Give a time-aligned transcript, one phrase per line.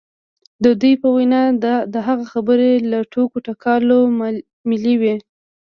[0.63, 1.43] د دوی په وینا
[1.93, 3.99] د هغه خبرې له ټوکو ټکالو
[4.69, 5.15] ملې وې